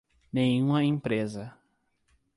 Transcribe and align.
Nenhuma 0.33 0.81
empresa 0.83 1.55